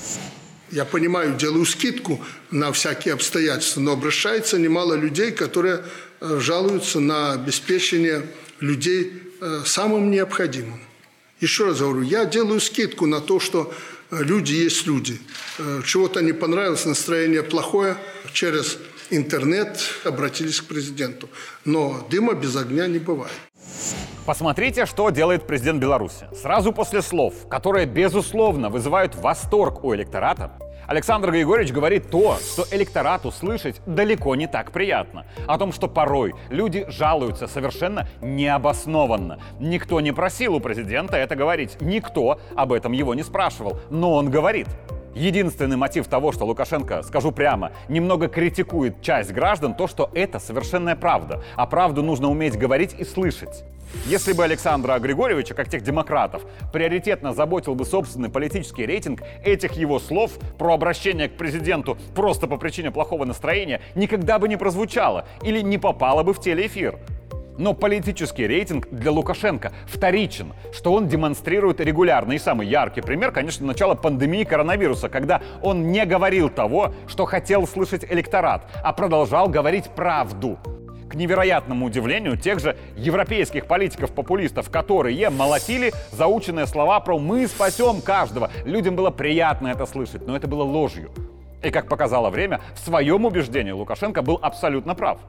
Я 0.72 0.86
понимаю, 0.86 1.36
делаю 1.36 1.66
скидку 1.66 2.20
на 2.50 2.72
всякие 2.72 3.14
обстоятельства, 3.14 3.80
но 3.80 3.92
обращается 3.92 4.58
немало 4.58 4.96
людей, 4.96 5.32
которые 5.32 5.84
э, 6.20 6.40
жалуются 6.40 7.00
на 7.00 7.34
обеспечение 7.34 8.24
людей 8.60 9.22
э, 9.40 9.62
самым 9.66 10.10
необходимым. 10.10 10.80
Еще 11.44 11.66
раз 11.66 11.80
говорю, 11.80 12.04
я 12.04 12.24
делаю 12.24 12.62
скидку 12.62 13.06
на 13.06 13.20
то, 13.20 13.38
что 13.42 13.74
э, 14.12 14.24
люди 14.24 14.54
есть 14.54 14.88
люди. 14.88 15.20
Чего-то 15.86 16.22
не 16.22 16.32
понравилось, 16.32 16.86
настроение 16.86 17.44
плохое, 17.44 17.98
через 18.32 18.78
интернет 19.10 19.78
обратились 20.06 20.62
к 20.62 20.66
президенту. 20.66 21.28
Но 21.66 22.08
дыма 22.10 22.34
без 22.34 22.56
огня 22.56 22.88
не 22.88 23.00
бывает. 23.00 23.34
Посмотрите, 24.26 24.86
что 24.86 25.10
делает 25.10 25.46
президент 25.46 25.82
Беларуси. 25.82 26.30
Сразу 26.42 26.72
после 26.72 27.02
слов, 27.02 27.34
которые, 27.50 27.88
безусловно, 27.88 28.70
вызывают 28.70 29.14
восторг 29.16 29.84
у 29.84 29.94
электората, 29.94 30.58
Александр 30.88 31.32
Григорьевич 31.32 31.74
говорит 31.74 32.10
то, 32.10 32.38
что 32.38 32.66
электорату 32.72 33.32
слышать 33.32 33.82
далеко 33.86 34.36
не 34.36 34.48
так 34.48 34.72
приятно. 34.72 35.26
О 35.48 35.58
том, 35.58 35.72
что 35.72 35.88
порой 35.88 36.34
люди 36.50 36.86
жалуются 36.90 37.48
совершенно 37.48 38.08
необоснованно. 38.22 39.40
Никто 39.60 40.02
не 40.02 40.12
просил 40.12 40.56
у 40.56 40.60
президента 40.60 41.18
это 41.18 41.36
говорить. 41.36 41.78
Никто 41.80 42.40
об 42.56 42.74
этом 42.74 42.92
его 42.92 43.14
не 43.16 43.24
спрашивал. 43.24 43.80
Но 43.90 44.14
он 44.14 44.30
говорит. 44.30 44.68
Единственный 45.16 45.78
мотив 45.78 46.08
того, 46.08 46.32
что 46.32 46.46
Лукашенко, 46.46 47.04
скажу 47.04 47.32
прямо, 47.32 47.72
немного 47.88 48.28
критикует 48.28 49.02
часть 49.02 49.32
граждан, 49.32 49.76
то, 49.76 49.88
что 49.88 50.10
это 50.14 50.40
совершенная 50.40 50.96
правда. 50.96 51.44
А 51.56 51.68
правду 51.68 52.02
нужно 52.02 52.30
уметь 52.30 52.58
говорить 52.58 52.96
и 52.98 53.04
слышать. 53.04 53.64
Если 54.08 54.34
бы 54.34 54.44
Александра 54.44 54.98
Григорьевича, 54.98 55.54
как 55.54 55.70
тех 55.70 55.84
демократов, 55.84 56.44
приоритетно 56.72 57.34
заботил 57.34 57.76
бы 57.76 57.86
собственный 57.86 58.30
политический 58.30 58.86
рейтинг, 58.86 59.22
этих 59.44 59.74
его 59.74 60.00
слов 60.00 60.32
про 60.58 60.74
обращение 60.74 61.30
к 61.30 61.38
президенту 61.38 61.98
просто 62.16 62.48
по 62.48 62.58
причине 62.58 62.90
плохого 62.90 63.26
настроения 63.26 63.82
никогда 63.94 64.40
бы 64.40 64.48
не 64.48 64.58
прозвучало 64.58 65.28
или 65.44 65.62
не 65.62 65.78
попало 65.78 66.24
бы 66.24 66.34
в 66.34 66.40
телеэфир. 66.40 66.98
Но 67.58 67.74
политический 67.74 68.48
рейтинг 68.48 68.88
для 68.90 69.12
Лукашенко 69.12 69.72
вторичен, 69.86 70.54
что 70.72 70.94
он 70.94 71.08
демонстрирует 71.08 71.80
регулярно. 71.80 72.34
И 72.34 72.40
самый 72.40 72.68
яркий 72.68 73.02
пример, 73.02 73.32
конечно, 73.32 73.66
начало 73.66 73.96
пандемии 73.96 74.44
коронавируса, 74.44 75.10
когда 75.10 75.42
он 75.62 75.92
не 75.92 76.06
говорил 76.06 76.50
того, 76.50 76.94
что 77.08 77.26
хотел 77.26 77.68
слышать 77.68 78.06
электорат, 78.10 78.68
а 78.84 78.92
продолжал 78.94 79.50
говорить 79.50 79.90
правду. 79.90 80.58
К 81.10 81.16
невероятному 81.16 81.86
удивлению 81.86 82.38
тех 82.38 82.60
же 82.60 82.76
европейских 82.96 83.68
политиков-популистов, 83.68 84.72
которые 84.72 85.30
молотили 85.30 85.94
заученные 86.12 86.66
слова 86.66 87.00
про 87.02 87.20
«мы 87.20 87.48
спасем 87.48 88.02
каждого». 88.02 88.50
Людям 88.66 88.96
было 88.96 89.12
приятно 89.12 89.68
это 89.68 89.86
слышать, 89.86 90.26
но 90.26 90.36
это 90.36 90.48
было 90.48 90.64
ложью. 90.64 91.12
И, 91.62 91.70
как 91.70 91.88
показало 91.88 92.32
время, 92.32 92.62
в 92.74 92.80
своем 92.80 93.26
убеждении 93.26 93.72
Лукашенко 93.72 94.24
был 94.24 94.40
абсолютно 94.42 94.96
прав 94.96 95.20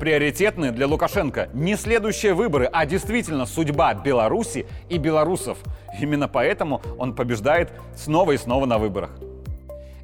приоритетны 0.00 0.72
для 0.72 0.86
Лукашенко 0.86 1.50
не 1.52 1.76
следующие 1.76 2.32
выборы, 2.34 2.68
а 2.72 2.86
действительно 2.86 3.44
судьба 3.46 3.94
Беларуси 3.94 4.66
и 4.88 4.96
белорусов. 4.96 5.58
Именно 6.00 6.26
поэтому 6.26 6.80
он 6.98 7.14
побеждает 7.14 7.70
снова 7.94 8.32
и 8.32 8.38
снова 8.38 8.64
на 8.66 8.78
выборах. 8.78 9.10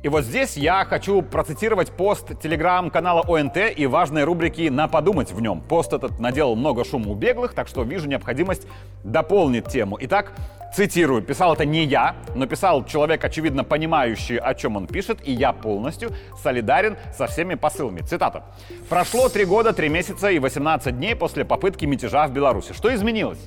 И 0.02 0.08
вот 0.08 0.24
здесь 0.24 0.56
я 0.56 0.84
хочу 0.84 1.22
процитировать 1.22 1.90
пост 1.90 2.38
телеграм-канала 2.40 3.24
ОНТ 3.26 3.56
и 3.74 3.86
важной 3.86 4.22
рубрики 4.22 4.68
«На 4.68 4.86
подумать» 4.86 5.32
в 5.32 5.40
нем. 5.40 5.62
Пост 5.62 5.92
этот 5.92 6.20
наделал 6.20 6.54
много 6.54 6.84
шума 6.84 7.10
у 7.10 7.14
беглых, 7.14 7.54
так 7.54 7.66
что 7.66 7.82
вижу 7.82 8.06
необходимость 8.06 8.68
дополнить 9.02 9.66
тему. 9.66 9.96
Итак, 10.02 10.32
Цитирую, 10.76 11.22
писал 11.22 11.54
это 11.54 11.64
не 11.64 11.86
я, 11.86 12.16
но 12.34 12.46
писал 12.46 12.84
человек, 12.84 13.24
очевидно 13.24 13.64
понимающий, 13.64 14.36
о 14.36 14.52
чем 14.54 14.76
он 14.76 14.86
пишет, 14.86 15.26
и 15.26 15.32
я 15.32 15.54
полностью 15.54 16.10
солидарен 16.42 16.98
со 17.16 17.26
всеми 17.28 17.54
посылами. 17.54 18.02
Цитата. 18.02 18.44
«Прошло 18.90 19.30
три 19.30 19.46
года, 19.46 19.72
три 19.72 19.88
месяца 19.88 20.28
и 20.28 20.38
18 20.38 20.94
дней 20.94 21.16
после 21.16 21.46
попытки 21.46 21.86
мятежа 21.86 22.26
в 22.26 22.32
Беларуси. 22.32 22.74
Что 22.74 22.94
изменилось? 22.94 23.38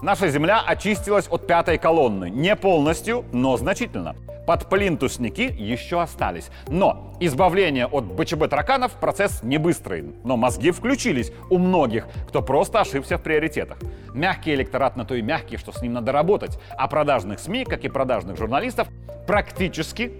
Наша 0.00 0.28
земля 0.28 0.60
очистилась 0.66 1.28
от 1.28 1.46
пятой 1.46 1.78
колонны. 1.78 2.28
Не 2.30 2.56
полностью, 2.56 3.24
но 3.32 3.56
значительно. 3.56 4.16
Подплинтусники 4.46 5.54
еще 5.56 6.02
остались. 6.02 6.50
Но 6.66 7.14
избавление 7.20 7.86
от 7.86 8.04
БЧБ 8.04 8.48
тараканов 8.48 8.92
процесс 8.92 9.42
не 9.44 9.58
быстрый. 9.58 10.14
Но 10.24 10.36
мозги 10.36 10.72
включились 10.72 11.32
у 11.48 11.58
многих, 11.58 12.08
кто 12.28 12.42
просто 12.42 12.80
ошибся 12.80 13.18
в 13.18 13.22
приоритетах. 13.22 13.78
Мягкий 14.12 14.54
электорат 14.54 14.96
на 14.96 15.04
то 15.04 15.14
и 15.14 15.22
мягкий, 15.22 15.56
что 15.56 15.70
с 15.72 15.80
ним 15.80 15.92
надо 15.92 16.10
работать. 16.10 16.58
А 16.76 16.88
продажных 16.88 17.38
СМИ, 17.38 17.64
как 17.64 17.84
и 17.84 17.88
продажных 17.88 18.36
журналистов, 18.36 18.88
практически 19.26 20.12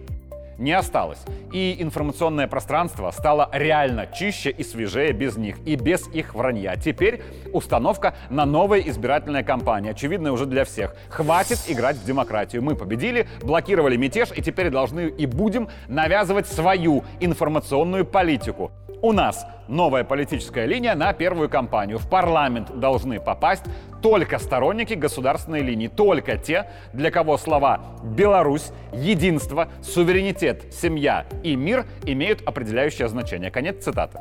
не 0.58 0.72
осталось. 0.72 1.18
И 1.52 1.76
информационное 1.80 2.46
пространство 2.46 3.10
стало 3.10 3.48
реально 3.52 4.06
чище 4.06 4.50
и 4.50 4.62
свежее 4.62 5.12
без 5.12 5.36
них 5.36 5.56
и 5.66 5.76
без 5.76 6.08
их 6.08 6.34
вранья. 6.34 6.76
Теперь 6.76 7.22
установка 7.52 8.14
на 8.30 8.44
новая 8.44 8.80
избирательная 8.80 9.42
кампания, 9.42 9.90
очевидная 9.90 10.32
уже 10.32 10.46
для 10.46 10.64
всех. 10.64 10.94
Хватит 11.08 11.58
играть 11.68 11.96
в 11.96 12.04
демократию. 12.04 12.62
Мы 12.62 12.74
победили, 12.74 13.26
блокировали 13.42 13.96
мятеж 13.96 14.30
и 14.34 14.42
теперь 14.42 14.70
должны 14.70 15.08
и 15.08 15.26
будем 15.26 15.68
навязывать 15.88 16.46
свою 16.46 17.04
информационную 17.20 18.04
политику. 18.04 18.72
У 19.02 19.12
нас 19.12 19.44
новая 19.68 20.04
политическая 20.04 20.66
линия 20.66 20.94
на 20.94 21.12
первую 21.12 21.48
кампанию. 21.48 21.98
В 21.98 22.08
парламент 22.08 22.78
должны 22.78 23.20
попасть 23.20 23.64
только 24.02 24.38
сторонники 24.38 24.94
государственной 24.94 25.60
линии, 25.60 25.88
только 25.88 26.36
те, 26.36 26.68
для 26.92 27.10
кого 27.10 27.38
слова 27.38 27.80
«Беларусь», 28.02 28.72
«Единство», 28.92 29.68
«Суверенитет», 29.82 30.72
«Семья» 30.72 31.24
и 31.42 31.56
«Мир» 31.56 31.86
имеют 32.04 32.42
определяющее 32.42 33.08
значение. 33.08 33.50
Конец 33.50 33.84
цитаты. 33.84 34.18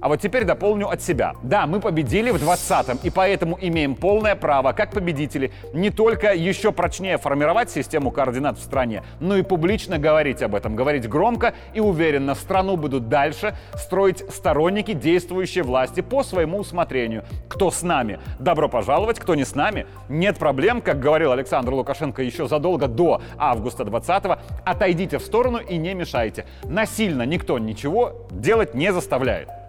А 0.00 0.08
вот 0.08 0.20
теперь 0.20 0.44
дополню 0.44 0.88
от 0.88 1.02
себя. 1.02 1.34
Да, 1.42 1.66
мы 1.66 1.80
победили 1.80 2.30
в 2.30 2.36
20-м, 2.36 2.98
и 3.02 3.10
поэтому 3.10 3.58
имеем 3.60 3.94
полное 3.94 4.34
право, 4.34 4.72
как 4.72 4.92
победители, 4.92 5.52
не 5.72 5.90
только 5.90 6.32
еще 6.32 6.72
прочнее 6.72 7.18
формировать 7.18 7.70
систему 7.70 8.10
координат 8.10 8.58
в 8.58 8.62
стране, 8.62 9.02
но 9.20 9.36
и 9.36 9.42
публично 9.42 9.98
говорить 9.98 10.42
об 10.42 10.54
этом, 10.54 10.76
говорить 10.76 11.08
громко 11.08 11.54
и 11.74 11.80
уверенно. 11.80 12.34
Страну 12.34 12.76
будут 12.76 13.08
дальше 13.08 13.56
строить 13.74 14.24
сторонники 14.30 14.92
действующей 14.92 15.62
власти 15.62 16.00
по 16.00 16.22
своему 16.22 16.58
усмотрению. 16.58 17.24
Кто 17.48 17.70
с 17.70 17.82
нами? 17.82 18.20
Добро 18.38 18.68
пожаловать, 18.68 19.18
кто 19.18 19.34
не 19.34 19.44
с 19.44 19.54
нами? 19.54 19.86
Нет 20.08 20.38
проблем, 20.38 20.80
как 20.80 21.00
говорил 21.00 21.32
Александр 21.32 21.72
Лукашенко 21.72 22.22
еще 22.22 22.48
задолго 22.48 22.88
до 22.88 23.20
августа 23.36 23.84
20-го. 23.84 24.38
Отойдите 24.64 25.18
в 25.18 25.22
сторону 25.22 25.58
и 25.58 25.76
не 25.76 25.94
мешайте. 25.94 26.46
Насильно 26.64 27.22
никто 27.22 27.58
ничего 27.58 28.26
делать 28.30 28.74
не 28.74 28.92
заставляет. 28.92 29.59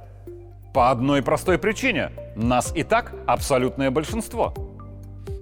По 0.74 0.90
одной 0.90 1.22
простой 1.22 1.58
причине. 1.58 2.12
Нас 2.36 2.72
и 2.74 2.84
так 2.84 3.14
абсолютное 3.28 3.92
большинство. 3.92 4.54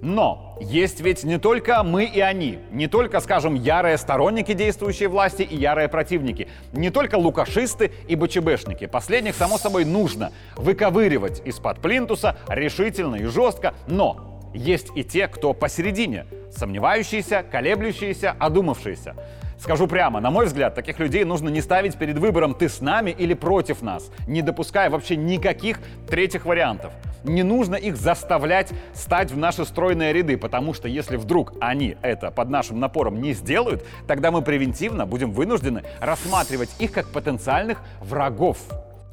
Но 0.02 0.58
есть 0.60 1.02
ведь 1.02 1.24
не 1.24 1.38
только 1.38 1.84
мы 1.84 2.06
и 2.06 2.20
они, 2.20 2.58
не 2.72 2.88
только, 2.88 3.20
скажем, 3.20 3.54
ярые 3.54 3.98
сторонники 3.98 4.54
действующей 4.54 5.08
власти 5.08 5.44
и 5.44 5.56
ярые 5.56 5.88
противники, 5.88 6.48
не 6.72 6.90
только 6.90 7.16
лукашисты 7.16 7.92
и 8.08 8.16
БЧБшники. 8.16 8.88
Последних, 8.88 9.36
само 9.36 9.58
собой, 9.58 9.86
нужно 9.86 10.32
выковыривать 10.56 11.42
из-под 11.46 11.80
плинтуса 11.80 12.38
решительно 12.48 13.18
и 13.18 13.26
жестко, 13.26 13.76
но 13.88 14.42
есть 14.56 14.88
и 14.96 15.04
те, 15.04 15.28
кто 15.28 15.54
посередине, 15.54 16.26
сомневающиеся, 16.56 17.44
колеблющиеся, 17.44 18.36
одумавшиеся. 18.40 19.16
Скажу 19.60 19.88
прямо, 19.88 20.22
на 20.22 20.32
мой 20.32 20.46
взгляд, 20.46 20.74
таких 20.74 21.00
людей 21.00 21.26
нужно 21.26 21.50
не 21.50 21.62
ставить 21.62 21.98
перед 21.98 22.18
выбором 22.18 22.54
«ты 22.54 22.70
с 22.70 22.80
нами» 22.80 23.12
или 23.12 23.34
«против 23.34 23.82
нас», 23.82 24.10
не 24.26 24.42
допуская 24.42 24.90
вообще 24.90 25.18
никаких 25.18 25.80
третьих 26.08 26.46
вариантов. 26.46 26.94
Не 27.26 27.44
нужно 27.44 27.76
их 27.76 27.98
заставлять 27.98 28.70
стать 28.94 29.32
в 29.32 29.38
наши 29.38 29.66
стройные 29.66 30.14
ряды, 30.14 30.38
потому 30.38 30.74
что 30.74 30.88
если 30.88 31.18
вдруг 31.18 31.54
они 31.60 31.98
это 32.02 32.32
под 32.32 32.50
нашим 32.50 32.80
напором 32.80 33.22
не 33.22 33.34
сделают, 33.34 33.86
тогда 34.08 34.32
мы 34.32 34.42
превентивно 34.42 35.06
будем 35.06 35.34
вынуждены 35.34 35.84
рассматривать 36.00 36.70
их 36.80 36.94
как 36.94 37.10
потенциальных 37.10 37.80
врагов. 38.00 38.60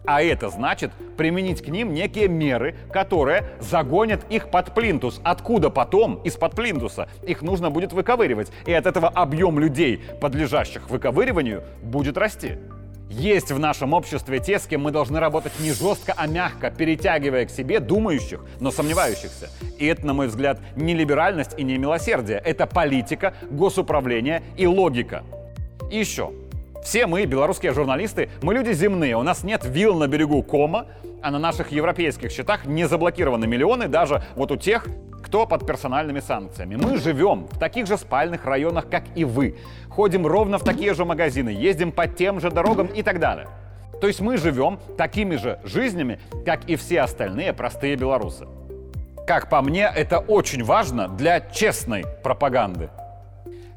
А 0.07 0.23
это 0.23 0.49
значит 0.51 0.93
применить 1.17 1.63
к 1.63 1.69
ним 1.69 1.93
некие 1.93 2.29
меры, 2.29 2.77
которые 2.93 3.45
загонят 3.61 4.25
их 4.31 4.51
под 4.51 4.73
плинтус. 4.75 5.21
Откуда 5.25 5.69
потом 5.69 6.23
из-под 6.23 6.55
плинтуса 6.55 7.09
их 7.23 7.43
нужно 7.43 7.71
будет 7.71 7.93
выковыривать. 7.93 8.53
И 8.67 8.73
от 8.73 8.87
этого 8.87 9.09
объем 9.09 9.59
людей, 9.59 10.01
подлежащих 10.21 10.89
выковыриванию, 10.89 11.65
будет 11.83 12.17
расти. 12.17 12.53
Есть 13.09 13.53
в 13.53 13.59
нашем 13.59 13.93
обществе 13.93 14.41
те, 14.41 14.59
с 14.59 14.67
кем 14.67 14.83
мы 14.83 14.91
должны 14.91 15.21
работать 15.21 15.53
не 15.61 15.73
жестко, 15.73 16.13
а 16.17 16.27
мягко, 16.27 16.71
перетягивая 16.71 17.47
к 17.47 17.51
себе 17.51 17.79
думающих, 17.79 18.45
но 18.61 18.71
сомневающихся. 18.71 19.49
И 19.79 19.87
это, 19.87 20.07
на 20.07 20.13
мой 20.13 20.27
взгляд, 20.27 20.61
не 20.75 20.95
либеральность 20.95 21.57
и 21.57 21.63
не 21.63 21.79
милосердие. 21.79 22.39
Это 22.39 22.67
политика, 22.67 23.35
госуправление 23.51 24.43
и 24.57 24.67
логика. 24.67 25.23
И 25.91 25.99
еще. 25.99 26.33
Все 26.87 27.09
мы, 27.09 27.25
белорусские 27.25 27.75
журналисты, 27.75 28.31
мы 28.43 28.55
люди 28.55 28.71
земные. 28.71 29.17
У 29.17 29.23
нас 29.25 29.43
нет 29.43 29.65
вилл 29.65 29.97
на 29.97 30.07
берегу 30.07 30.41
Кома, 30.45 30.87
а 31.21 31.33
на 31.33 31.39
наших 31.41 31.73
европейских 31.73 32.31
счетах 32.31 32.65
не 32.65 32.87
заблокированы 32.87 33.49
миллионы 33.49 33.89
даже 33.89 34.23
вот 34.37 34.53
у 34.53 34.57
тех, 34.57 34.87
кто 35.21 35.47
под 35.47 35.67
персональными 35.67 36.21
санкциями. 36.21 36.77
Мы 36.77 36.99
живем 36.99 37.49
в 37.51 37.59
таких 37.59 37.89
же 37.89 37.99
спальных 37.99 38.45
районах, 38.45 38.89
как 38.89 39.03
и 39.17 39.25
вы. 39.25 39.57
Ходим 39.89 40.29
ровно 40.29 40.59
в 40.59 40.63
такие 40.63 40.95
же 40.95 41.05
магазины, 41.05 41.49
ездим 41.49 41.91
по 41.91 42.07
тем 42.07 42.39
же 42.39 42.53
дорогам 42.53 42.87
и 42.87 43.03
так 43.03 43.19
далее. 43.19 43.49
То 44.01 44.07
есть 44.07 44.21
мы 44.21 44.37
живем 44.37 44.79
такими 44.97 45.35
же 45.35 45.59
жизнями, 45.65 46.21
как 46.45 46.67
и 46.67 46.77
все 46.77 47.01
остальные 47.01 47.53
простые 47.53 47.97
белорусы. 47.97 48.47
Как 49.27 49.51
по 49.51 49.61
мне, 49.61 49.91
это 49.93 50.21
очень 50.21 50.63
важно 50.63 51.09
для 51.09 51.41
честной 51.41 52.05
пропаганды. 52.23 52.91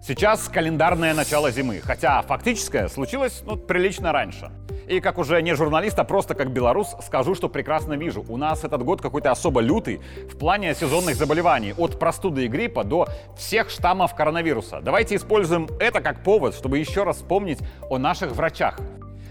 Сейчас 0.01 0.47
календарное 0.47 1.13
начало 1.13 1.51
зимы, 1.51 1.81
хотя 1.83 2.21
фактическое 2.21 2.87
случилось 2.87 3.43
ну, 3.45 3.57
прилично 3.57 4.13
раньше. 4.13 4.49
И 4.87 5.01
как 5.01 5.17
уже 5.17 5.39
не 5.41 5.53
журналист, 5.55 5.99
а 5.99 6.03
просто 6.03 6.33
как 6.35 6.51
белорус, 6.51 6.95
скажу, 7.05 7.35
что 7.35 7.49
прекрасно 7.49 7.93
вижу. 7.93 8.25
У 8.27 8.37
нас 8.37 8.63
этот 8.63 8.81
год 8.81 9.01
какой-то 9.01 9.29
особо 9.29 9.59
лютый 9.59 9.99
в 10.31 10.37
плане 10.37 10.73
сезонных 10.73 11.15
заболеваний. 11.15 11.73
От 11.77 11.99
простуды 11.99 12.45
и 12.45 12.47
гриппа 12.47 12.83
до 12.83 13.07
всех 13.37 13.69
штаммов 13.69 14.15
коронавируса. 14.15 14.79
Давайте 14.81 15.15
используем 15.17 15.67
это 15.79 16.01
как 16.01 16.23
повод, 16.23 16.55
чтобы 16.55 16.79
еще 16.79 17.03
раз 17.03 17.17
вспомнить 17.17 17.59
о 17.89 17.97
наших 17.97 18.31
врачах. 18.31 18.79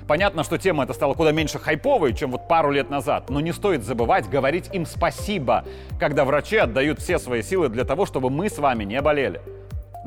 Понятно, 0.07 0.45
что 0.45 0.59
тема 0.59 0.85
эта 0.85 0.93
стала 0.93 1.15
куда 1.15 1.33
меньше 1.33 1.59
хайповой, 1.59 2.15
чем 2.15 2.31
вот 2.31 2.47
пару 2.47 2.71
лет 2.71 2.89
назад, 2.89 3.29
но 3.31 3.41
не 3.41 3.53
стоит 3.53 3.85
забывать 3.85 4.29
говорить 4.29 4.71
им 4.73 4.87
спасибо, 4.87 5.65
когда 5.99 6.25
врачи 6.25 6.57
отдают 6.57 7.01
все 7.01 7.19
свои 7.19 7.43
силы 7.43 7.69
для 7.69 7.85
того, 7.85 8.07
чтобы 8.07 8.31
мы 8.31 8.49
с 8.49 8.59
вами 8.59 8.85
не 8.85 9.01
болели. 9.03 9.41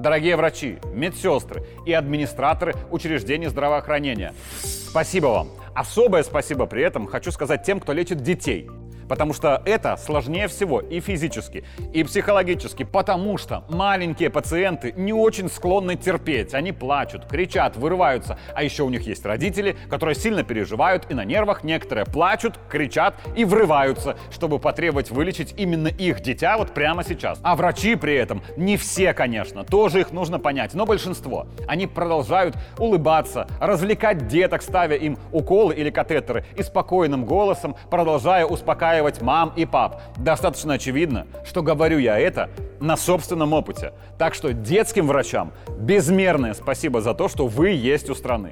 Дорогие 0.02 0.36
врачи, 0.36 0.80
медсестры 0.96 1.64
и 1.86 1.94
администраторы 1.94 2.74
учреждений 2.90 3.46
здравоохранения, 3.50 4.34
спасибо 4.64 5.28
вам. 5.28 5.50
Особое 5.76 6.24
спасибо 6.24 6.66
при 6.66 6.82
этом 6.82 7.06
хочу 7.06 7.32
сказать 7.32 7.64
тем, 7.64 7.80
кто 7.80 7.94
лечит 7.94 8.24
детей– 8.24 8.68
Потому 9.12 9.34
что 9.34 9.62
это 9.66 9.98
сложнее 9.98 10.48
всего 10.48 10.80
и 10.80 11.02
физически, 11.02 11.66
и 11.92 12.02
психологически, 12.02 12.84
потому 12.84 13.38
что 13.38 13.66
маленькие 13.68 14.30
пациенты 14.30 14.94
не 14.96 15.12
очень 15.12 15.50
склонны 15.50 15.98
терпеть. 15.98 16.54
Они 16.54 16.72
плачут, 16.72 17.26
кричат, 17.26 17.76
вырываются. 17.76 18.40
А 18.56 18.64
еще 18.64 18.84
у 18.84 18.90
них 18.90 19.06
есть 19.06 19.26
родители, 19.26 19.76
которые 19.90 20.16
сильно 20.16 20.44
переживают 20.44 21.08
и 21.10 21.14
на 21.14 21.26
нервах. 21.26 21.66
Некоторые 21.66 22.06
плачут, 22.06 22.58
кричат 22.70 23.16
и 23.36 23.44
врываются, 23.44 24.16
чтобы 24.32 24.60
потребовать 24.60 25.12
вылечить 25.12 25.56
именно 25.58 25.90
их 25.90 26.22
дитя 26.22 26.58
вот 26.58 26.74
прямо 26.74 27.04
сейчас. 27.04 27.38
А 27.44 27.58
врачи 27.58 27.96
при 27.96 28.16
этом, 28.16 28.42
не 28.56 28.78
все, 28.78 29.14
конечно, 29.14 29.66
тоже 29.66 30.00
их 30.00 30.14
нужно 30.14 30.40
понять, 30.40 30.74
но 30.74 30.86
большинство. 30.86 31.48
Они 31.68 31.86
продолжают 31.86 32.56
улыбаться, 32.78 33.46
развлекать 33.60 34.30
деток, 34.30 34.62
ставя 34.62 34.96
им 34.96 35.18
уколы 35.34 35.76
или 35.76 35.90
катетеры 35.90 36.46
и 36.56 36.64
спокойным 36.64 37.26
голосом, 37.26 37.76
продолжая 37.90 38.46
успокаивать 38.46 39.01
успокаивать 39.02 39.22
мам 39.22 39.54
и 39.56 39.66
пап. 39.66 40.02
Достаточно 40.18 40.74
очевидно, 40.76 41.26
что 41.46 41.62
говорю 41.62 41.98
я 41.98 42.20
это 42.20 42.50
на 42.80 42.98
собственном 42.98 43.54
опыте. 43.54 43.94
Так 44.18 44.34
что 44.34 44.54
детским 44.54 45.08
врачам 45.08 45.52
безмерное 45.80 46.54
спасибо 46.54 47.02
за 47.02 47.14
то, 47.14 47.28
что 47.28 47.48
вы 47.48 47.70
есть 47.70 48.10
у 48.10 48.16
страны. 48.16 48.52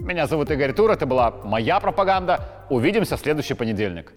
Меня 0.00 0.26
зовут 0.26 0.50
Игорь 0.50 0.72
Тур, 0.72 0.90
это 0.90 1.06
была 1.06 1.30
моя 1.44 1.78
пропаганда. 1.80 2.40
Увидимся 2.70 3.16
в 3.16 3.20
следующий 3.20 3.54
понедельник. 3.54 4.12